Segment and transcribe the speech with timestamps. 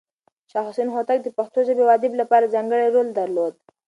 [0.51, 3.53] شاه حسين هوتک د پښتو ژبې او ادب لپاره ځانګړی رول درلود.